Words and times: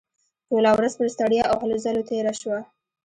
ټوله 0.47 0.71
ورځ 0.77 0.93
پر 0.99 1.07
ستړیا 1.15 1.43
او 1.51 1.55
هلو 1.63 1.77
ځلو 1.85 2.01
تېره 2.09 2.33
شوه 2.39 2.59